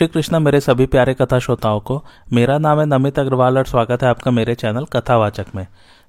[0.00, 4.02] श्री कृष्ण मेरे सभी प्यारे कथा श्रोताओं को, मेरा नाम है नमित अग्रवाल और स्वागत
[4.02, 5.66] है आपका मेरे चैनल कथावाचक में।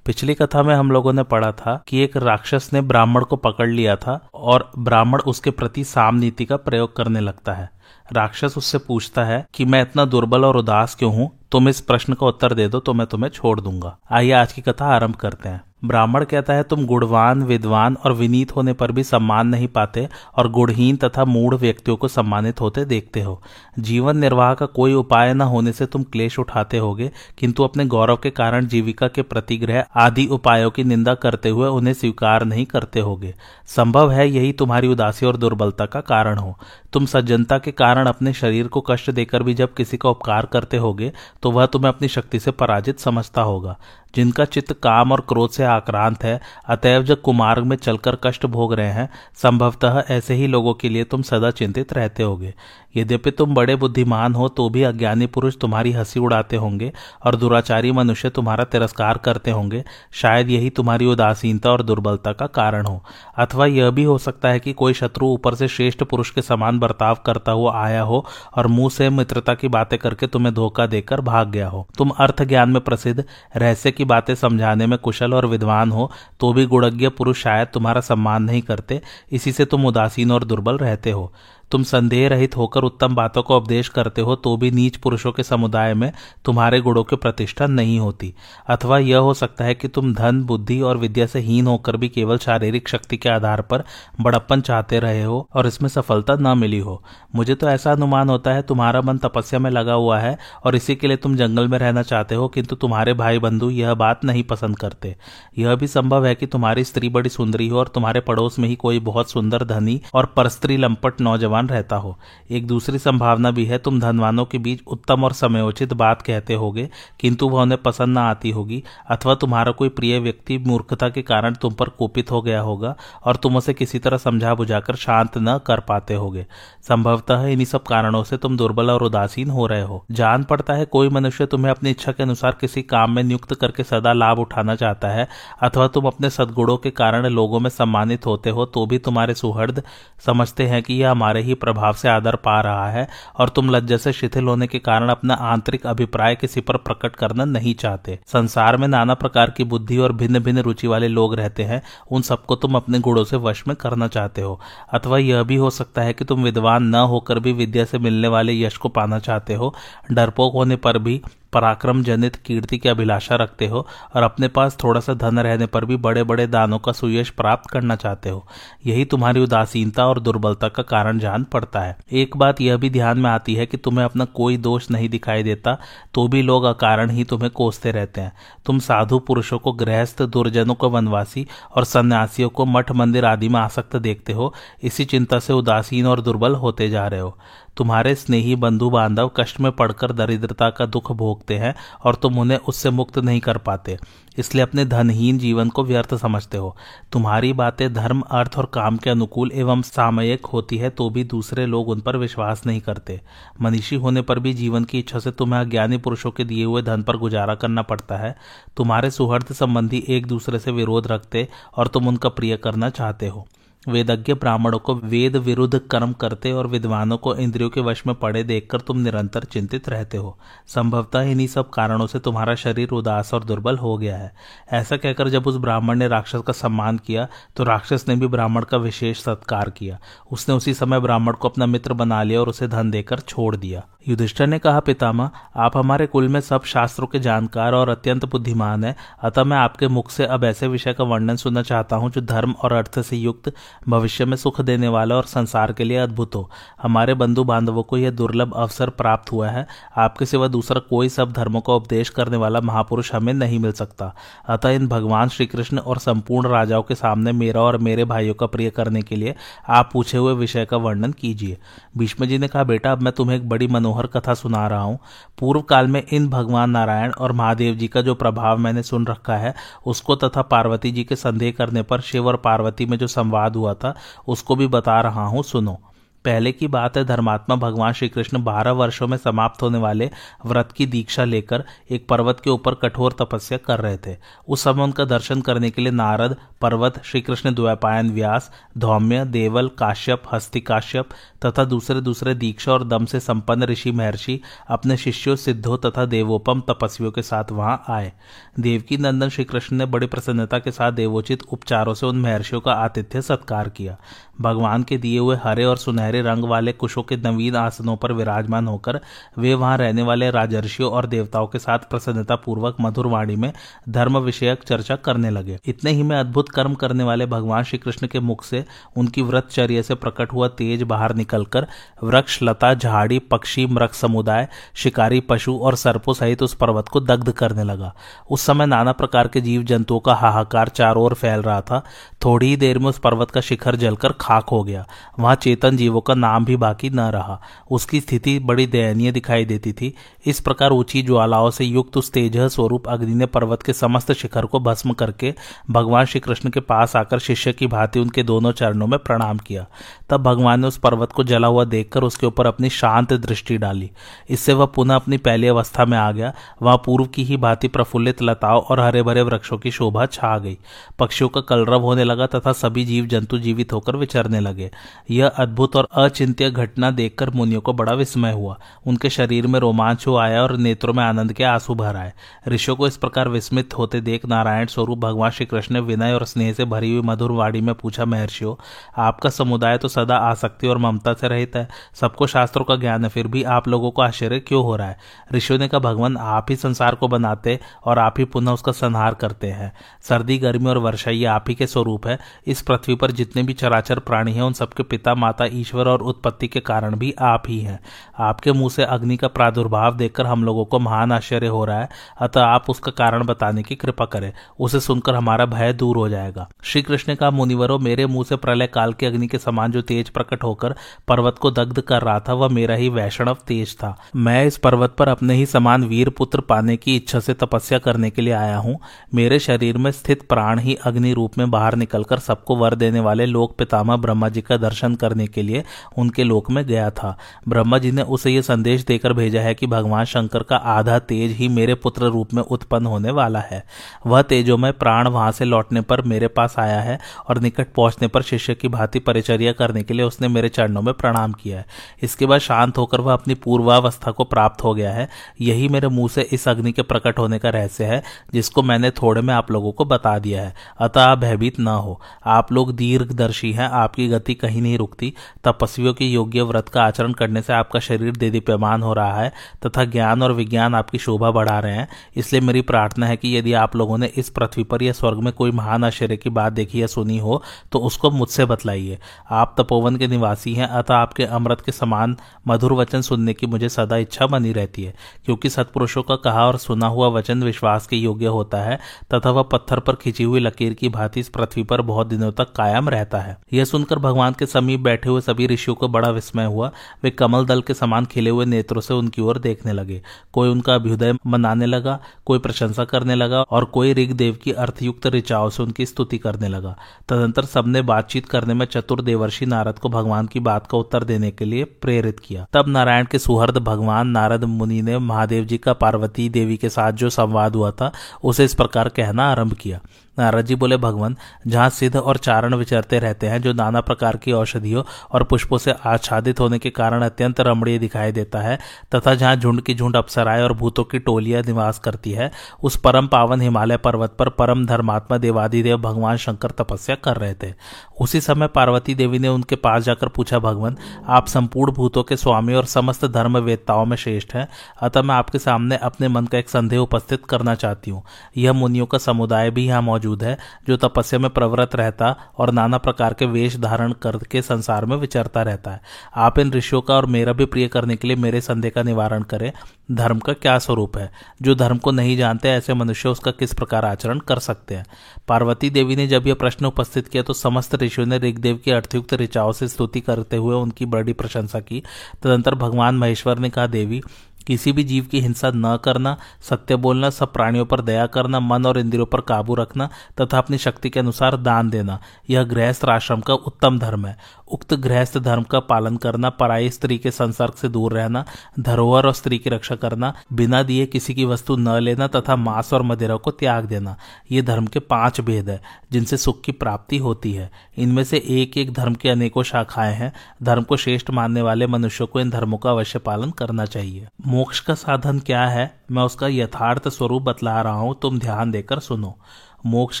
[0.06, 3.68] पिछली कथा में हम लोगों ने पढ़ा था कि एक राक्षस ने ब्राह्मण को पकड़
[3.68, 7.68] लिया था और ब्राह्मण उसके प्रति साम नीति का प्रयोग करने लगता है।
[8.12, 11.30] राक्षस उससे पूछता है कि मैं इतना दुर्बल और उदास क्यों हूँ?
[11.52, 14.62] तुम इस प्रश्न का उत्तर दे दो तो मैं तुम्हें छोड़ दूँगा। आइए आज की
[14.62, 19.04] कथा आरंभ करते हैं। ब्राह्मण कहता है, तुम गुणवान, विद्वान और विनीत होने पर भी
[19.04, 23.40] सम्मान नहीं पाते और गुणहीन तथा मूढ़ व्यक्तियों को सम्मानित होते देखते हो।
[23.78, 28.16] जीवन निर्वाह का कोई उपाय न होने से तुम क्लेश उठाते होगे, किंतु अपने गौरव
[28.16, 33.00] के कारण जीविका के प्रतिग्रह आदि उपायों की निंदा करते हुए उन्हें स्वीकार नहीं करते
[33.00, 33.34] होगे।
[33.66, 36.58] संभव है यही तुम्हारी उदासी और दुर्बलता का कारण हो।
[36.92, 40.76] तुम सज्जनता के कारण अपने शरीर को कष्ट देकर भी जब किसी का उपकार करते
[40.76, 43.76] होगे तो वह तुम्हें अपनी शक्ति से पराजित समझता होगा।
[44.14, 48.72] जिनका चित्त काम और क्रोध से आक्रांत है, अतएव जब कुमार्ग में चलकर कष्ट भोग
[48.74, 52.54] रहे हैं, संभवतः ऐसे ही लोगों के लिए तुम सदा चिंतित रहते होगे।
[52.96, 56.92] यद्यपि तुम बड़े बुद्धिमान हो तो भी अज्ञानी पुरुष तुम्हारी हँसी उड़ाते होंगे,
[57.26, 62.86] और दुराचारी मनुष्य तुम्हारा तिरस्कार करते होंगे। शायद यही तुम्हारी उदासीनता और दुर्बलता का कारण
[62.86, 63.04] हो।
[63.38, 66.78] अथवा यह भी हो सकता है कि कोई शत्रु ऊपर से श्रेष्ठ पुरुष के समान
[66.80, 68.24] बर्ताव करता हुआ आया हो
[68.56, 72.42] और मुँह से मित्रता की बातें करके तुम्हें धोखा देकर भाग गया हो। तुम अर्थ
[72.42, 73.24] ज्ञान में प्रसिद्ध,
[73.56, 76.10] रहस्य की बातें समझाने में कुशल और विद्वान हो
[76.40, 79.00] तो भी गुणज्ञ पुरुष शायद तुम्हारा सम्मान नहीं करते।
[79.32, 81.32] इसी से तुम उदासीन और दुर्बल रहते हो।
[81.70, 85.42] तुम संदेह रहित होकर उत्तम बातों का उपदेश करते हो तो भी नीच पुरुषों के
[85.42, 86.12] समुदाय में
[86.44, 88.32] तुम्हारे गुणों की प्रतिष्ठा नहीं होती।
[88.68, 92.08] अथवा यह हो सकता है कि तुम धन, बुद्धि और विद्या से हीन होकर भी
[92.08, 93.84] केवल शारीरिक शक्ति के आधार पर
[94.20, 97.02] बड़प्पन चाहते रहे हो और इसमें सफलता न मिली हो।
[97.34, 100.96] मुझे तो ऐसा अनुमान होता है, तुम्हारा मन तपस्या में लगा हुआ है और इसी
[100.96, 104.42] के लिए तुम जंगल में रहना चाहते हो, किंतु तुम्हारे भाई बंधु यह बात नहीं
[104.42, 105.16] पसंद करते।
[105.58, 108.76] यह भी संभव है कि तुम्हारी स्त्री बड़ी सुंदरी हो और तुम्हारे पड़ोस में ही
[108.76, 112.16] कोई बहुत सुंदर, धनी और परस्त्री लंपट नौजवान धनवान रहता हो।
[112.50, 116.88] एक दूसरी संभावना भी है, तुम धनवानों के बीच उत्तम और समयोचित बात कहते होगे,
[117.20, 121.54] किंतु वह उन्हें पसंद न आती होगी, अथवा तुम्हारा कोई प्रिय व्यक्ति मूर्खता के कारण
[121.54, 122.94] तुम पर कोपित हो गया होगा,
[123.24, 126.46] और तुम उसे किसी तरह समझा बुझाकर शांत न कर पाते होगे।
[126.88, 130.84] संभवतः इन्हीं सब कारणों से तुम दुर्बल और उदासीन हो रहे हो। जान पड़ता है,
[130.84, 134.74] कोई मनुष्य तुम्हें अपनी इच्छा के अनुसार किसी काम में नियुक्त करके सदा लाभ उठाना
[134.74, 135.28] चाहता है,
[135.62, 139.82] अथवा तुम अपने सदगुणों के कारण लोगों में सम्मानित होते हो तो भी तुम्हारे सुहृद
[140.26, 143.96] समझते हैं कि यह हमारे ही प्रभाव से आदर पा रहा है और तुम लज्जा
[143.96, 148.76] से शिथिल होने के कारण अपना आंतरिक अभिप्राय किसी पर प्रकट करना नहीं चाहते। संसार
[148.76, 152.56] में नाना प्रकार की बुद्धि और भिन्न भिन्न रुचि वाले लोग रहते हैं। उन सबको
[152.56, 154.60] तुम अपने गुणों से वश में करना चाहते हो।
[154.92, 158.28] अथवा यह भी हो सकता है कि तुम विद्वान न होकर भी विद्या से मिलने
[158.28, 159.74] वाले यश को पाना चाहते हो।
[160.12, 161.22] डरपोक होने पर भी
[161.52, 165.84] पराक्रम जनित कीर्ति की अभिलाषा रखते हो और अपने पास थोड़ा सा धन रहने पर
[165.84, 168.46] भी बड़े बड़े दानों का सुयश प्राप्त करना चाहते हो।
[168.86, 173.18] यही तुम्हारी उदासीनता और दुर्बलता का कारण जान पड़ता है। एक बात यह भी ध्यान
[173.18, 175.76] में आती है कि तुम्हें अपना कोई दोष नहीं दिखाई देता
[176.14, 178.32] तो भी लोग अकारण ही तुम्हें कोसते रहते हैं।
[178.66, 181.46] तुम साधु पुरुषों को गृहस्थ, दुर्जनों को वनवासी
[181.76, 186.20] और सन्यासियों को मठ मंदिर आदि में आसक्त देखते हो, इसी चिंता से उदासीन और
[186.20, 187.36] दुर्बल होते जा रहे हो।
[187.76, 191.74] तुम्हारे स्नेही बंधु बांधव कष्ट में पड़कर दरिद्रता का दुख भोगते हैं
[192.04, 193.96] और तुम उन्हें उससे मुक्त नहीं कर पाते।
[194.38, 196.76] इसलिए अपने धनहीन जीवन को व्यर्थ समझते हो।
[197.12, 201.66] तुम्हारी बातें धर्म, अर्थ और काम के अनुकूल एवं सामयिक होती है तो भी दूसरे
[201.66, 203.20] लोग उन पर विश्वास नहीं करते।
[203.62, 207.02] मनीषी होने पर भी जीवन की इच्छा से तुम्हें अज्ञानी पुरुषों के दिए हुए धन
[207.02, 208.34] पर गुजारा करना पड़ता है।
[208.76, 213.46] तुम्हारे सुहृद संबंधी एक दूसरे से विरोध रखते और तुम उनका प्रिय करना चाहते हो।
[213.84, 218.42] वेदज्ञ ब्राह्मणों को वेद विरुद्ध कर्म करते और विद्वानों को इंद्रियों के वश में पड़े
[218.44, 220.36] देखकर तुम निरंतर चिंतित रहते हो।
[220.68, 224.32] संभवतः इन्हीं सब कारणों से तुम्हारा शरीर उदास और दुर्बल हो गया है।
[224.72, 228.64] ऐसा कहकर जब उस ब्राह्मण ने राक्षस का सम्मान किया तो राक्षस ने भी ब्राह्मण
[228.64, 229.98] का विशेष सत्कार किया।
[230.32, 233.86] उसने उसी समय ब्राह्मण को अपना मित्र बना लिया और उसे धन देकर छोड़ दिया।
[234.08, 238.84] युधिष्ठर ने कहा, पितामह, आप हमारे कुल में सब शास्त्रों के जानकार और अत्यंत बुद्धिमान
[238.84, 242.20] है। अतः मैं आपके मुख से अब ऐसे विषय का वर्णन सुनना चाहता हूँ जो
[242.20, 243.52] धर्म और अर्थ से युक्त
[243.88, 246.50] भविष्य में सुख देने वाला और संसार के लिए अद्भुत हो।
[246.82, 251.32] हमारे बंधु बांधवों को यह दुर्लभ अवसर प्राप्त हुआ है। आपके सिवा दूसरा कोई सब
[251.32, 254.14] धर्मों का उपदेश करने वाला महापुरुष हमें नहीं मिल सकता।
[254.48, 258.46] अतः इन भगवान श्री कृष्ण और संपूर्ण राजाओं के सामने मेरा और मेरे भाइयों का
[258.46, 259.34] प्रिय करने के लिए
[259.68, 261.58] आप पूछे हुए विषय का वर्णन कीजिए।
[261.98, 264.98] भीष्म जी ने कहा, बेटा, अब मैं तुम्हें एक बड़ी मनोहर कथा सुना रहा हूँ।
[265.38, 269.36] पूर्व काल में इन भगवान नारायण और महादेव जी का जो प्रभाव मैंने सुन रखा
[269.36, 269.54] है,
[269.86, 273.74] उसको तथा पार्वती जी के संदेह करने पर शिव और पार्वती में जो संवाद हुआ
[273.74, 273.94] था
[274.28, 275.78] उसको भी बता रहा हूँ सुनो।
[276.24, 280.10] पहले की बात है, धर्मात्मा भगवान श्री कृष्ण बारह वर्षों में समाप्त होने वाले
[280.46, 284.16] व्रत की दीक्षा लेकर एक पर्वत के ऊपर कठोर तपस्या कर रहे थे।
[284.48, 289.68] उस समय उनका दर्शन करने के लिए नारद, पर्वत श्री कृष्ण द्वैपायन, व्यास, धौम्य, देवल,
[289.68, 291.08] काश्यप, हस्ति काश्यप
[291.46, 296.60] तथा दूसरे दूसरे दीक्षा और दम से संपन्न ऋषि महर्षि अपने शिष्यों, सिद्धों तथा देवोपम
[296.60, 298.12] तपस्वियों के साथ वहाँ आए।
[298.60, 302.72] देवकी नंदन श्री कृष्ण ने बड़ी प्रसन्नता के साथ देवोचित उपचारों से उन महर्षियों का
[302.72, 303.96] आतिथ्य सत्कार किया।
[304.40, 308.66] भगवान के दिए हुए हरे और सुनहरे रंग वाले कुशों के नवीन आसनों पर विराजमान
[308.66, 309.00] होकर
[309.38, 313.52] वे वहाँ रहने वाले राजर्षियों और देवताओं के साथ प्रसन्नता पूर्वक मधुर वाणी में
[313.88, 318.06] धर्म विषयक चर्चा करने लगे। इतने ही में अद्भुत कर्म करने वाले भगवान श्री कृष्ण
[318.06, 318.64] के मुख से
[318.96, 321.66] उनकी व्रतचर्य से प्रकट हुआ तेज बाहर निकलकर
[322.02, 327.32] वृक्ष, लता, झाड़ी, पक्षी, मृग समुदाय, शिकारी, पशु और सर्पों सहित उस पर्वत को दग्ध
[327.32, 327.94] करने लगा।
[328.30, 331.84] उस समय नाना प्रकार के जीव जंतुओं का हाहाकार चारों ओर फैल रहा था।
[332.24, 334.86] थोड़ी ही देर में उस पर्वत का शिखर जलकर खाक हो गया।
[335.18, 337.40] वहाँ चेतन जीवों का नाम भी बाकी न रहा।
[337.70, 339.94] उसकी स्थिति बड़ी दयनीय दिखाई देती थी।
[340.26, 344.46] इस प्रकार ऊँची ज्वालाओं से युक्त उस तेज स्वरूप अग्नि ने पर्वत के समस्त शिखर
[344.46, 345.34] को भस्म करके
[345.70, 349.66] भगवान श्री कृष्ण के पास आकर शिष्य की भांति उनके दोनों चरणों में प्रणाम किया।
[350.10, 353.90] तब भगवान ने उस पर्वत को जला हुआ देखकर उसके ऊपर अपनी शांत दृष्टि डाली।
[354.30, 356.32] इससे वह पुनः अपनी पहली अवस्था में आ गया।
[356.62, 360.58] वहाँ पूर्व की ही भांति प्रफुल्लित लताओं और हरे भरे वृक्षों की शोभा छा गई।
[360.98, 364.70] पक्षियों का कलरव होने लगा तथा सभी जीव जंतु जीवित होकर विचरने लगे।
[365.10, 370.06] यह अद्भुत और अचिंत्य घटना देखकर मुनियों को बड़ा विस्मय हुआ। उनके शरीर में रोमांच
[370.06, 372.12] हो आया और नेत्रों में आनंद के आँसू भर आए।
[372.48, 376.24] ऋषियों को इस प्रकार विस्मित होते देख नारायण स्वरूप भगवान श्री कृष्ण ने विनय और
[376.24, 378.54] स्नेह से भरी हुई मधुर वाड़ी में पूछा, महर्षियों,
[378.98, 383.10] आपका समुदाय तो सदा आसक्ति और ममता से रहित है। सबको शास्त्रों का ज्ञान है,
[383.10, 384.98] फिर भी आप लोगों को आश्चर्य क्यों हो रहा है?
[385.34, 389.14] ऋषियों ने कहा, भगवान, आप ही संसार को बनाते और आप ही पुनः उसका संहार
[389.14, 389.72] करते हैं।
[390.02, 393.52] सर्दी, गर्मी और वर्षा, ये आप ही के स्वरूप है। इस पृथ्वी पर जितने भी
[393.52, 397.58] चराचर प्राणी हैं, उन सबके पिता, माता, ईश्वर और उत्पत्ति के कारण भी आप ही
[397.60, 397.78] हैं।
[398.18, 401.88] आपके मुँह से अग्नि का प्रादुर्भाव देखकर हम लोगों को महान आश्चर्य हो रहा है,
[402.20, 406.48] अतः आप उसका कारण बताने की कृपा करें। उसे सुनकर हमारा भय दूर हो जाएगा।
[406.62, 410.08] श्री कृष्ण का मुनिवरों, मेरे मुँह से प्रलय काल की अग्नि के समान जो तेज
[410.08, 410.74] प्रकट होकर
[411.08, 414.94] पर्वत को दग्ध कर रहा था, वह मेरा ही वैष्णव तेज था। मैं इस पर्वत
[414.98, 418.56] पर अपने ही समान वीर पुत्र पाने की इच्छा से तपस्या करने के लिए आया
[418.56, 418.78] हूँ।
[419.14, 423.26] मेरे शरीर में स्थित प्राण ही अग्नि रूप में बाहर निकलकर सबको वर देने वाले
[423.26, 425.64] लोक पितामह ब्रह्मा जी का दर्शन करने के लिए
[425.98, 427.16] उनके लोक में गया था।
[427.48, 431.32] ब्रह्मा जी ने उसे यह संदेश देकर भेजा है कि भगवान शंकर का आधा तेज
[431.32, 433.64] ही मेरे पुत्र रूप में उत्पन्न होने वाला है।
[434.06, 436.98] वह तेजो में प्राण वहाँ से लौटने पर मेरे पास आया है
[437.28, 440.94] और निकट पहुँचने पर शिष्य की भांति परिचर्या करने के लिए उसने मेरे चरणों में
[440.94, 441.66] प्रणाम किया है।
[442.02, 445.08] इसके बाद शांत होकर वह अपनी पूर्वावस्था को प्राप्त हो गया है।
[445.40, 449.20] यही मेरे मुँह से इस अग्नि के प्रकट होने का रहस्य है, जिसको मैंने थोड़े
[449.20, 453.52] में आप लोगों को बता दिया है। अतः आप भयभीत न हो। आप लोग दीर्घदर्शी
[453.52, 455.12] हैं आपकी गति कहीं नहीं रुकती।
[455.44, 459.32] तपस्वियों के योग्य व्रत का आचरण करने से आपका शरीर दे दीप्यमान हो रहा है
[459.66, 463.52] तथा ज्ञान और विज्ञान आपकी शोभा बढ़ा रहे हैं। इसलिए मेरी प्रार्थना है कि यदि
[463.54, 466.82] आप लोगों ने इस पृथ्वी पर या स्वर्ग में कोई महान आश्चर्य की बात देखी
[466.82, 468.98] या सुनी हो तो उसको मुझसे बतलाइए।
[469.30, 472.16] आप तपोवन के निवासी हैं, अतः आपके अमृत के समान
[472.48, 474.94] मधुर वचन सुनने की मुझे सदा इच्छा बनी रहती है,
[475.26, 478.78] क्योंकि सत्पुरुषों का कहा और सुना हुआ वचन विश्वास के योग्य होता है,
[479.14, 482.52] तथा वह पत्थर पर खिंची हुई लकीर की भांति इस पृथ्वी पर बहुत दिनों तक
[482.52, 486.44] कायम रहता है। यह सुनकर भगवान के समीप बैठे हुए सभी ऋषियों को बड़ा विस्मय
[486.44, 486.70] हुआ।
[487.02, 490.00] वे कमल दल के समान खिले हुए नेत्रों से उनकी ओर देखने लगे।
[490.32, 495.48] कोई उनका अभ्युदय मनाने लगा, कोई प्रशंसा करने लगा और कोई ऋगदेव की अर्थयुक्त ऋचाओं
[495.50, 496.76] से उनकी स्तुति करने लगा।
[497.08, 501.30] तदंतर सबने बातचीत करने में चतुर देवर्षि नारद को भगवान की बात का उत्तर देने
[501.30, 505.72] के लिए प्रेरित किया। तब नारायण के सुहर्द भगवान नारद मुनि ने महादेव जी का
[505.72, 507.92] पार्वती देवी के साथ जो संवाद हुआ था,
[508.24, 509.80] उसे इस प्रकार कहना आरंभ किया।
[510.20, 514.32] नारद जी बोले, भगवान, जहाँ सिद्ध और चारण विचरते रहते हैं, जो नाना प्रकार की
[514.32, 518.58] औषधियों और पुष्पों से आच्छादित होने के कारण अत्यंत रमणीय दिखाई देता है,
[518.94, 522.30] तथा जहाँ झुंड की झुंड अप्सराएँ और भूतों की टोलियाँ निवास करती है,
[522.62, 527.54] उस परम पावन हिमालय पर्वत पर परम धर्मात्मा देवादिदेव भगवान शंकर तपस्या कर रहे थे।
[528.00, 532.54] उसी समय पार्वती देवी ने उनके पास जाकर पूछा, भगवान, आप संपूर्ण भूतों के स्वामी
[532.54, 534.48] और समस्त धर्म वेदताओं में श्रेष्ठ हैं,
[534.82, 538.02] अतः मैं आपके सामने अपने मन का एक संदेह उपस्थित करना चाहती हूँ।
[538.36, 540.38] यह मुनियों का समुदाय भी यहाँ मौजूद है,
[540.68, 545.42] जो तपस्या में प्रवृत्त रहता और नाना प्रकार के वेश धारण करके संसार में विचरता
[545.42, 545.80] रहता है।
[546.16, 549.22] आप इन ऋषियों का और मेरा भी प्रिय करने के लिए मेरे संदेह का निवारण
[549.22, 549.52] करें।
[549.92, 551.10] धर्म का क्या स्वरूप है?
[551.42, 554.86] जो धर्म को नहीं जानते, ऐसे मनुष्य उसका किस प्रकार आचरण कर सकते हैं?
[555.28, 559.14] पार्वती देवी ने जब यह प्रश्न उपस्थित किया तो समस्त ऋषियों ने ऋग्देव की अर्थयुक्त
[559.14, 561.82] ऋचाओं से स्तुति करते हुए उनकी बड़ी प्रशंसा की।
[562.22, 564.02] तदंतर भगवान महेश्वर ने कहा, देवी
[564.46, 568.66] किसी भी जीव की हिंसा न करना, सत्य बोलना, सब प्राणियों पर दया करना, मन
[568.66, 569.88] और इंद्रियों पर काबू रखना
[570.20, 574.16] तथा अपनी शक्ति के अनुसार दान देना, यह गृहस्थ आश्रम का उत्तम धर्म है।
[574.52, 578.24] उक्त गृहस्थ धर्म का पालन करना पराई स्त्री के संसर्ग से दूर रहना,
[578.60, 582.72] धरोहर और स्त्री की रक्षा करना, बिना दिए किसी की वस्तु न लेना तथा मांस
[582.72, 583.96] और मदिरा को त्याग देना,
[584.30, 585.60] ये धर्म के पाँच भेद है,
[585.92, 590.12] जिनसे सुख की प्राप्ति होती है। इनमें से एक एक धर्म की अनेकों शाखाएँ हैं।
[590.42, 594.60] धर्म को श्रेष्ठ मानने वाले मनुष्यों को इन धर्मों का अवश्य पालन करना चाहिए। मोक्ष
[594.60, 595.80] का साधन क्या है?
[595.90, 599.18] मैं उसका यथार्थ स्वरूप बतला रहा हूँ, तुम ध्यान देकर सुनो।
[599.66, 600.00] मोक्ष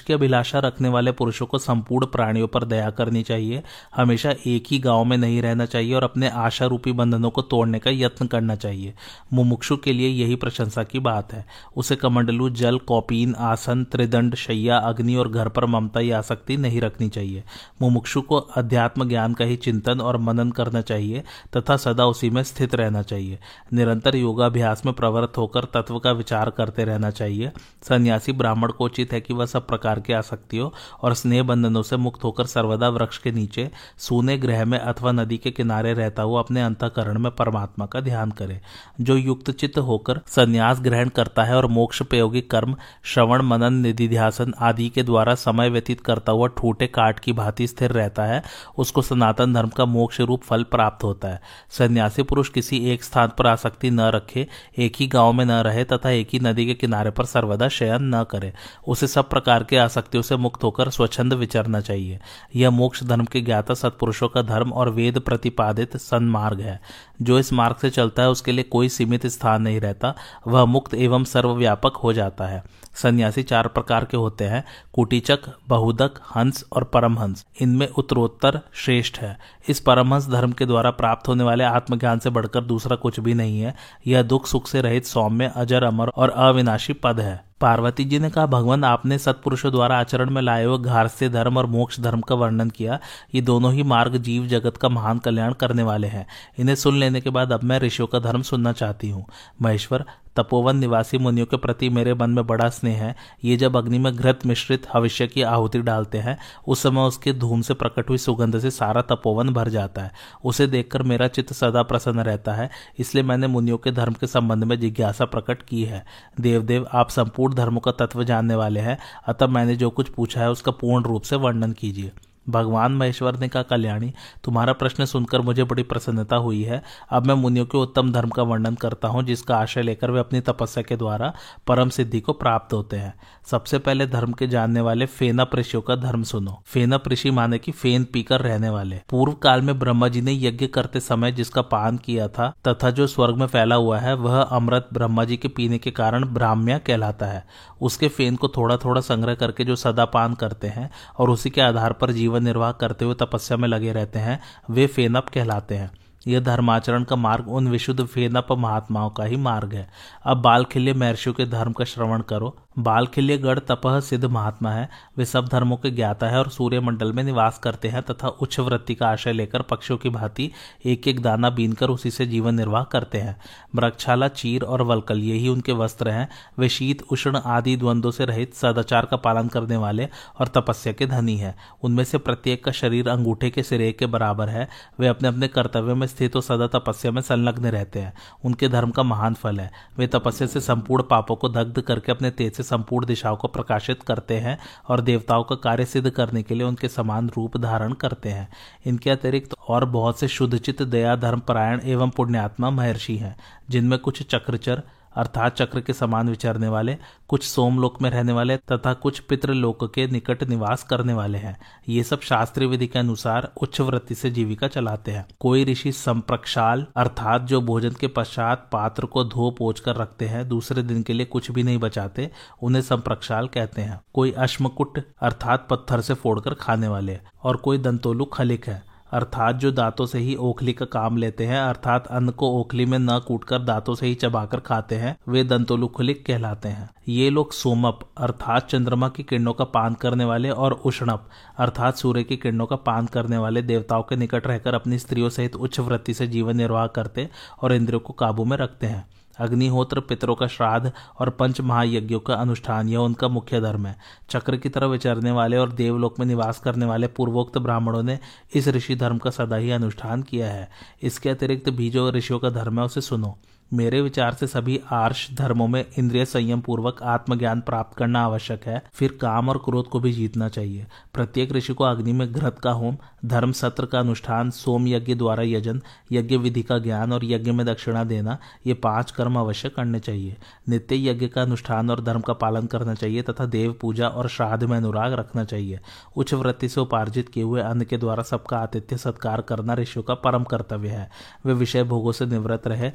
[0.00, 3.62] की अभिलाषा रखने वाले पुरुषों को संपूर्ण प्राणियों पर दया करनी चाहिए।
[3.96, 7.78] हमेशा एक ही गाँव में नहीं रहना चाहिए और अपने आशा रूपी बंधनों को तोड़ने
[7.78, 8.94] का यत्न करना चाहिए।
[9.32, 14.78] मुमुक्षु के लिए यही प्रशंसा की बात है। उसे कमंडलू, जल, कौपीन, आसन, त्रिदंड, शैया,
[14.78, 17.44] अग्नि और घर पर ममता या आसक्ति नहीं रखनी चाहिए।
[17.82, 21.22] मुमुक्षु को अध्यात्म ज्ञान का ही चिंतन और मनन करना चाहिए
[21.56, 23.38] तथा सदा उसी में स्थित रहना चाहिए।
[23.72, 27.52] निरंतर योगाभ्यास में प्रवृत्त होकर तत्व का विचार करते रहना चाहिए।
[27.82, 30.68] सन्यासी ब्राह्मण को उचित है कि वह सब प्रकार की आसक्तियों
[31.02, 35.38] और स्नेह बंधनों से मुक्त होकर सर्वदा वृक्ष के नीचे, सूने ग्रह में अथवा नदी
[35.38, 38.60] के किनारे रहता हुआ अपने अंतकरण में परमात्मा का ध्यान करे,
[39.00, 44.54] जो युक्त चित्त होकर संन्यास ग्रहण करता है और मोक्ष प्रयोगी कर्म, श्रवण, मनन, निधिध्यासन
[44.60, 48.42] आदि के द्वारा समय व्यतीत करता हुआ ठूटे काट की भांति स्थिर रहता है,
[48.78, 51.40] उसको सनातन धर्म का मोक्ष रूप फल प्राप्त होता है।
[51.70, 54.46] सन्यासी पुरुष किसी एक स्थान पर आसक्ति न रखे,
[54.78, 58.14] एक ही गाँव में न रहे तथा एक ही नदी के किनारे पर सर्वदा शयन
[58.14, 58.52] न करे।
[58.88, 62.20] उसे सब प्रकार के आसक्तियों से मुक्त होकर स्वच्छंद विचरना चाहिए।
[62.56, 66.80] यह मोक्ष धर्म के ज्ञाता सत्पुरुषों का धर्म और वेद प्रतिपादित सन्मार्ग है।
[67.22, 70.14] जो इस मार्ग से चलता है, उसके लिए कोई सीमित स्थान नहीं रहता।
[70.46, 76.10] वह मुक्त एवं सर्वव्यापक हो जाता है। सन्यासी चार प्रकार के होते हैं। कुटीचक, बहुदक,
[76.36, 81.64] हंस और परमहंस। इनमें उत्तरोत्तर श्रेष्ठ है। इस परमहंस धर्म के द्वारा प्राप्त होने वाले
[81.64, 83.74] आत्मज्ञान से बढ़कर दूसरा कुछ भी नहीं है।
[84.06, 88.30] यह दुख, सुख से रहित सौम्य, अजर, अमर और अविनाशी पद है। पार्वती जी ने
[88.30, 92.34] कहा, भगवान, आपने सत्पुरुषों द्वारा आचरण में लाए हुए घारस्य धर्म और मोक्ष धर्म का
[92.34, 92.98] वर्णन किया।
[93.34, 96.26] ये दोनों ही मार्ग जीव जगत का महान कल्याण करने वाले हैं।
[96.58, 99.26] इन्हें सुन लेने के बाद अब मैं ऋषियों का धर्म सुनना चाहती हूँ।
[99.62, 100.04] महेश्वर,
[100.36, 104.16] तपोवन निवासी मुनियों के प्रति मेरे मन में बड़ा स्नेह है। ये जब अग्नि में
[104.16, 106.38] घृत मिश्रित भविष्य की आहुति डालते हैं,
[106.68, 110.12] उस समय उसके धूम से प्रकट हुई सुगंध से सारा तपोवन भर जाता है।
[110.44, 114.64] उसे देखकर मेरा चित्त सदा प्रसन्न रहता है, इसलिए मैंने मुनियों के धर्म के संबंध
[114.64, 116.04] में जिज्ञासा प्रकट की है।
[116.40, 120.50] देवदेव, आप संपूर्ण धर्मों का तत्व जानने वाले हैं, अतः मैंने जो कुछ पूछा है
[120.50, 122.12] उसका पूर्ण रूप से वर्णन कीजिए।
[122.50, 124.12] भगवान महेश्वर ने कहा, कल्याणी,
[124.44, 128.42] तुम्हारा प्रश्न सुनकर मुझे बड़ी प्रसन्नता हुई है। अब मैं मुनियों के उत्तम धर्म का
[128.42, 131.32] वर्णन करता हूँ, जिसका आशय लेकर वे अपनी तपस्या के द्वारा
[131.66, 133.14] परम सिद्धि को प्राप्त होते हैं।
[133.50, 137.72] सबसे पहले धर्म के जानने वाले फेनप ऋषियों का धर्म सुनो। फेनप ऋषि माने की
[137.72, 141.96] फेन पीकर रहने वाले। पूर्व काल में ब्रह्मा जी ने यज्ञ करते समय जिसका पान
[141.96, 145.78] किया था, तथा जो स्वर्ग में फैला हुआ है, वह अमृत ब्रह्मा जी के पीने
[145.78, 147.44] के कारण ब्राह्म्य कहलाता है।
[147.80, 151.60] उसके फेन को थोड़ा थोड़ा संग्रह करके जो सदा पान करते हैं, और उसी के
[151.60, 155.90] आधार पर जीवन निर्वाह करते हुए तपस्या में लगे रहते हैं, वे फेनप कहलाते हैं।
[156.26, 159.90] यह धर्माचरण का मार्ग उन विशुद्ध फेनप महात्माओं का ही मार्ग है।
[160.24, 164.70] अब बाल खिले महर्षियों के धर्म का श्रवण करो। बाल खिल्य गढ़ तपह सिद्ध महात्मा
[164.70, 168.28] है। वे सब धर्मों के ज्ञाता है और सूर्य मंडल में निवास करते हैं तथा
[168.28, 170.50] उच्च वृत्ति का आशय लेकर पक्षियों की भांति
[170.86, 173.40] एक एक दाना बीनकर उसी से जीवन निर्वाह करते हैं।
[173.74, 178.54] वृक्षाला चीर और वलकल यही उनके वस्त्र हैं। वे शीत, उष्ण आदि द्वंद्वों से रहित
[178.54, 180.08] सदाचार का पालन करने वाले
[180.40, 184.48] और तपस्या के धनी है। उनमें से प्रत्येक का शरीर अंगूठे के सिरे के बराबर
[184.48, 184.68] है।
[185.00, 188.12] वे अपने अपने कर्तव्य में स्थित और सदा तपस्या में संलग्न रहते हैं।
[188.44, 192.30] उनके धर्म का महान फल है। वे तपस्या से संपूर्ण पापों को दग्ध करके अपने
[192.30, 196.54] तेज से संपूर्ण दिशाओं को प्रकाशित करते हैं और देवताओं का कार्य सिद्ध करने के
[196.54, 198.48] लिए उनके समान रूप धारण करते हैं।
[198.86, 203.36] इनके अतिरिक्त और बहुत से शुद्धचित दया धर्मपरायण एवं पुण्यात्मा महर्षि हैं,
[203.70, 204.82] जिनमें कुछ चक्रचर
[205.16, 206.96] अर्थात चक्र के समान विचरने वाले,
[207.28, 212.02] कुछ सोमलोक में रहने वाले तथा कुछ पितृलोक के निकट निवास करने वाले हैं। ये
[212.02, 217.42] सब शास्त्रीय विधि के अनुसार उच्च वृत्ति से जीविका चलाते हैं। कोई ऋषि संप्रक्षाल, अर्थात
[217.42, 221.26] जो भोजन के पश्चात पात्र को धो पोच कर रखते हैं, दूसरे दिन के लिए
[221.26, 222.30] कुछ भी नहीं बचाते,
[222.62, 228.24] उन्हें संप्रक्षाल कहते हैं। कोई अश्मकुट, अर्थात पत्थर से फोड़कर खाने वाले और कोई दंतोलु
[228.24, 232.50] खलिक है। अर्थात जो दांतों से ही ओखली का काम लेते हैं, अर्थात अन्न को
[232.60, 237.30] ओखली में न कूटकर दांतों से ही चबाकर खाते हैं, वे दंतोलुखलिक कहलाते हैं। ये
[237.30, 242.36] लोग सोमप, अर्थात चंद्रमा की किरणों का पान करने वाले और उष्णप, अर्थात सूर्य की
[242.36, 246.26] किरणों का पान करने वाले देवताओं के निकट रहकर अपनी स्त्रियों सहित उच्च वृत्ति से
[246.26, 247.28] जीवन निर्वाह करते
[247.62, 252.34] और इंद्रियों को काबू में रखते हैं। अग्निहोत्र पितरों का श्राद्ध और पंच महायज्ञों का
[252.34, 253.96] अनुष्ठान, यह उनका मुख्य धर्म है।
[254.30, 258.18] चक्र की तरह विचरने वाले और देवलोक में निवास करने वाले पूर्वोक्त ब्राह्मणों ने
[258.54, 260.68] इस ऋषि धर्म का सदा ही अनुष्ठान किया है।
[261.02, 263.38] इसके अतिरिक्त भी जो ऋषियों का धर्म है, उसे सुनो।
[263.72, 268.82] मेरे विचार से सभी आर्ष धर्मों में इंद्रिय संयम पूर्वक आत्मज्ञान प्राप्त करना आवश्यक है।
[268.92, 272.70] फिर काम और क्रोध को भी जीतना चाहिए। प्रत्येक ऋषि को अग्नि में घृत का
[272.70, 277.50] होम, धर्म सत्र का अनुष्ठान, सोम यज्ञ द्वारा यजन, यज्ञ विधि का ज्ञान और यज्ञ
[277.50, 280.36] में दक्षिणा देना, ये पाँच कर्म अवश्य करने चाहिए।
[280.68, 284.64] नित्य यज्ञ का अनुष्ठान और धर्म का पालन करना चाहिए तथा देव पूजा और श्राद्ध
[284.64, 285.80] में अनुराग रखना चाहिए।
[286.16, 290.14] उच्च वृत्ति से उपार्जित किए हुए अन्न के द्वारा सबका आतिथ्य सत्कार करना ऋषियों का
[290.14, 291.10] परम कर्तव्य है।
[291.46, 292.92] वे विषय भोगों से निवृत्त रहे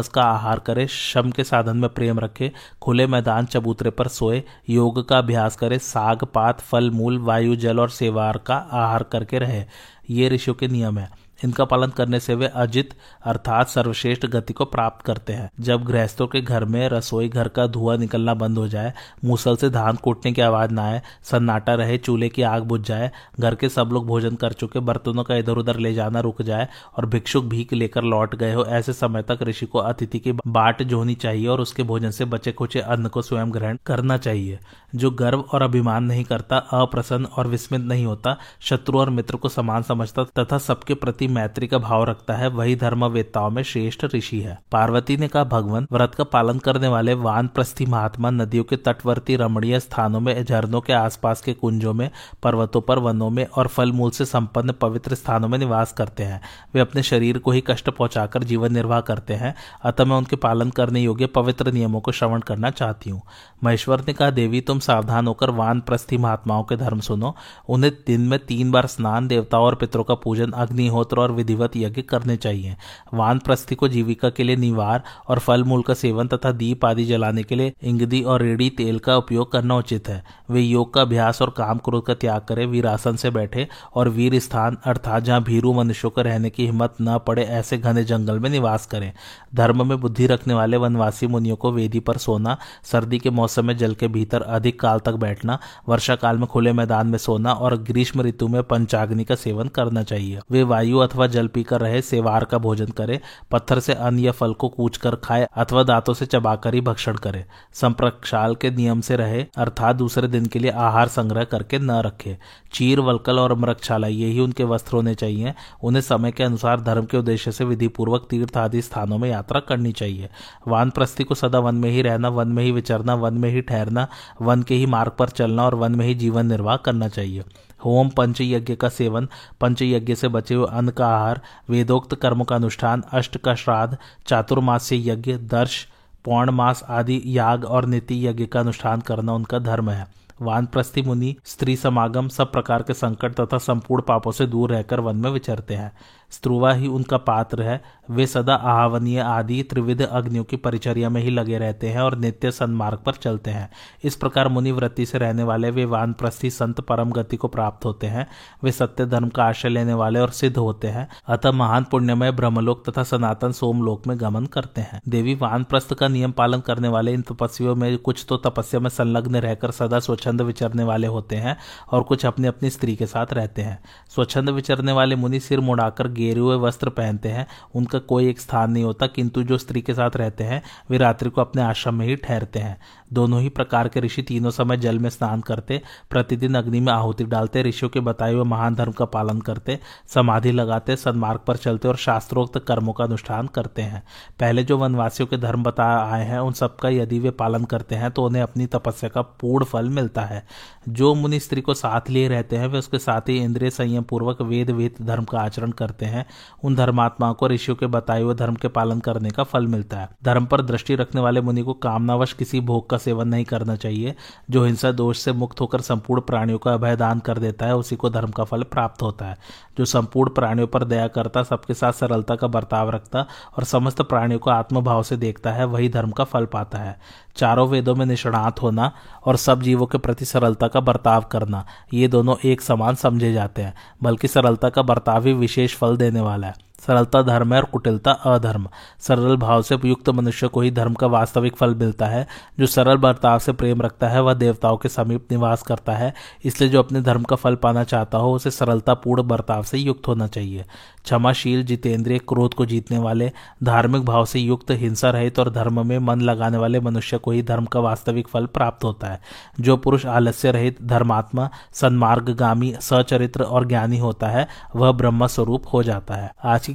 [0.00, 2.52] गोरस का आहार करे, शम के साधन में प्रेम रखे,
[2.82, 7.80] खुले मैदान चबूतरे पर सोए, योग का अभ्यास करे, साग, पात, फल, मूल, वायु, जल
[7.80, 9.64] और सेवार का आहार करके रहे।
[10.10, 12.94] ये ऋषियों के नियम है। इनका पालन करने से वे अजित
[13.24, 17.66] अर्थात सर्वश्रेष्ठ गति को प्राप्त करते हैं। जब गृहस्थों के घर में रसोई घर का
[17.66, 18.92] धुआँ निकलना बंद हो जाए,
[19.24, 23.10] मूसल से धान कूटने की आवाज़ ना आए, सन्नाटा रहे, चूल्हे की आग बुझ जाए,
[23.40, 26.68] घर के सब लोग भोजन कर चुके, बर्तनों का इधर उधर ले जाना रुक जाए
[26.96, 30.82] और भिक्षुक भीख लेकर लौट गए हो, ऐसे समय तक ऋषि को अतिथि की बाट
[30.82, 34.58] जोनी चाहिए और उसके भोजन से बचे खुचे अन्न को स्वयं ग्रहण करना चाहिए।
[34.94, 39.48] जो गर्व और अभिमान नहीं करता, अप्रसन्न और विस्मित नहीं होता, शत्रु और मित्र को
[39.48, 44.40] समान समझता तथा सबके प्रति मैत्री का भाव रखता है, वही धर्मवेत्ताओं में श्रेष्ठ ऋषि
[44.40, 48.76] है। पार्वती ने कहा, भगवान, व्रत का पालन करने वाले वान प्रस्थि महात्मा नदियों के
[48.76, 52.10] तटवर्ती रमणीय स्थानों में, झरनों के आसपास के कुंजों में,
[52.42, 56.40] पर्वतों पर, वनों में और फल मूल से संपन्न पवित्र स्थानों में निवास करते हैं।
[56.74, 60.70] वे अपने शरीर को ही कष्ट पहुंचाकर जीवन निर्वाह करते हैं। अतः मैं उनके पालन
[60.70, 63.22] करने योग्य पवित्र नियमों को श्रवण करना चाहती हूँ।
[63.64, 67.36] महेश्वर ने कहा, देवी, तुम सावधान होकर वान प्रस्थि महात्माओं के धर्म सुनो।
[67.68, 72.02] उन्हें दिन में तीन बार स्नान, देवताओं और पितरों का पूजन, अग्निहोत्र और विधिवत यज्ञ
[72.02, 72.76] करने चाहिए।
[73.14, 77.04] वान प्रस्थि को जीविका के लिए निवार और फल मूल का सेवन तथा दीप आदि
[77.04, 81.00] जलाने के लिए इंगदी और रेडी तेल का उपयोग करना उचित है। वे योग का
[81.00, 85.42] अभ्यास और काम क्रोध का त्याग करें, वीरासन से बैठे और वीर स्थान अर्थात जहाँ
[85.42, 89.12] भीरू मनुष्यों को रहने की हिम्मत न पड़े, ऐसे घने जंगल में निवास करें।
[89.54, 93.76] धर्म में बुद्धि रखने वाले वनवासी मुनियों को वेदी पर सोना, सर्दी के मौसम में
[93.76, 97.76] जल के भीतर अधिक काल तक बैठना वर्षा काल में खुले मैदान में सोना और
[97.82, 102.44] ग्रीष्म ऋतु में पंचाग्नि का सेवन करना चाहिए। वे वायु अथवा जल पीकर रहे सेवार
[102.44, 103.20] का भोजन करे,
[103.50, 107.16] पत्थर से अन्न या फल को कूच कर खाए अथवा दांतों से चबाकर ही भक्षण
[107.16, 107.44] करे।
[107.74, 112.36] संप्रक्षाल के नियम से रहे, अर्थात दूसरे दिन के लिए आहार संग्रह करके न रखे।
[112.72, 117.16] चीर, वलकल और मृक्षाला यही उनके वस्त्र होने चाहिए। उन्हें समय के अनुसार धर्म के
[117.16, 120.28] उद्देश्य से विधि पूर्वक तीर्थ आदि स्थानों में यात्रा करनी चाहिए।
[120.68, 124.08] वानप्रस्थी को सदा वन में ही रहना, वन में ही विचरना, वन में ही ठहरना,
[124.42, 127.42] वन के ही मार्ग पर चलना और वन में ही जीवन निर्वाह करना चाहिए।
[127.84, 129.28] होम पंचयज्ञ का सेवन,
[129.60, 131.40] पंचयज्ञ से बचे हुए अन्न का आहार,
[131.70, 135.88] वेदोक्त कर्म का अनुष्ठान, अष्ट का श्राद्ध, चातुर्मास्य यज्ञ, दर्श
[136.24, 140.08] पौर्ण मास आदि याग और नीति यज्ञ का अनुष्ठान करना उनका धर्म है।
[140.42, 145.16] वानप्रस्थी मुनि, स्त्री समागम सब प्रकार के संकट तथा संपूर्ण पापों से दूर रहकर वन
[145.16, 145.92] में विचरते हैं।
[146.30, 151.30] स्त्रुवा ही उनका पात्र है। वे सदा आहावनीय आदि त्रिविध अग्नियों की परिचर्या में ही
[151.30, 153.68] लगे रहते हैं और नित्य सन्मार्ग पर चलते हैं।
[154.04, 158.06] इस प्रकार मुनि वृत्ति से रहने वाले वे वानप्रस्थी संत परम गति को प्राप्त होते
[158.06, 158.26] हैं।
[158.64, 162.88] वे सत्य धर्म का आश्रय लेने वाले और सिद्ध होते हैं। अतः महान पुण्यमय ब्रह्मलोक
[162.88, 167.22] तथा सनातन सोमलोक में गमन करते हैं। देवी वानप्रस्थ का नियम पालन करने वाले इन
[167.22, 171.56] तपस्वियों में कुछ तो तपस्या में संलग्न रहकर सदा स्वच्छंद विचरने वाले होते हैं
[171.90, 176.08] और कुछ अपनी अपनी स्त्री के साथ रहते हैं। स्वच्छंद विचरने वाले मुनि सिर मुड़ाकर
[176.20, 179.94] गेरे हुए वस्त्र पहनते हैं, उनका कोई एक स्थान नहीं होता, किंतु जो स्त्री के
[179.94, 182.76] साथ रहते हैं, वे रात्रि को अपने आश्रम में ही ठहरते हैं।
[183.12, 187.24] दोनों ही प्रकार के ऋषि तीनों समय जल में स्नान करते, प्रतिदिन अग्नि में आहुति
[187.24, 191.88] डालते, ऋषियों के बताए हुए महान धर्म का पालन करते, समाधि लगाते, सन्मार्ग पर चलते
[191.88, 194.02] और शास्त्रोक्त कर्मों का अनुष्ठान करते हैं।
[194.40, 198.10] पहले जो वनवासियों के धर्म बता आए हैं, उन सबका यदि वे पालन करते हैं
[198.10, 200.46] तो उन्हें अपनी तपस्या का पूर्ण फल मिलता है।
[200.88, 204.42] जो मुनि स्त्री को साथ लिए रहते हैं, वे उसके साथ ही इंद्रिय संयम पूर्वक
[204.42, 206.26] वेद वेद धर्म का आचरण करते हैं।
[206.64, 210.08] उन धर्मात्माओं को ऋषियों के बताए हुए धर्म के पालन करने का फल मिलता है।
[210.24, 214.14] धर्म पर दृष्टि रखने वाले मुनि को कामनावश किसी भोग का सेवन नहीं करना चाहिए,
[214.50, 217.96] जो हिंसा दोष से मुक्त होकर संपूर्ण प्राणियों का अभय दान कर देता है, उसी
[217.96, 219.36] को धर्म का फल प्राप्त होता है।
[219.78, 223.26] जो संपूर्ण प्राणियों पर दया करता, सबके साथ सरलता का बर्ताव रखता
[223.58, 226.98] और समस्त प्राणियों को आत्मभाव से देखता है, वही धर्म का फल पाता है।
[227.36, 228.92] चारों वेदों में निष्णात होना
[229.26, 233.62] और सब जीवों के प्रति सरलता का बर्ताव करना, ये दोनों एक समान समझे जाते
[233.62, 237.66] हैं, बल्कि सरलता का बर्ताव ही विशेष फल देने वाला है। सरलता धर्म है और
[237.66, 242.26] कुटिलता अधर्म। सरल भाव से युक्त मनुष्य को ही धर्म का वास्तविक फल मिलता है।
[242.60, 246.70] जो सरल बर्ताव से प्रेम रखता है, वह देवताओं के समीप निवास करता है। इसलिए
[246.70, 250.26] जो अपने धर्म का फल पाना चाहता हो, उसे सरलता पूर्ण बर्ताव से युक्त होना
[250.26, 250.64] चाहिए।
[251.04, 255.98] क्षमाशील जितेंद्रिय क्रोध को जीतने वाले, धार्मिक भाव से युक्त, हिंसा रहित और धर्म में
[255.98, 259.20] मन लगाने वाले मनुष्य को ही धर्म का वास्तविक फल प्राप्त होता है।
[259.60, 265.82] जो पुरुष आलस्य रहित, धर्मात्मा, सन्मार्गगामी, सचरित्र और ज्ञानी होता है, वह ब्रह्म स्वरूप हो
[265.82, 266.74] जाता है। आज की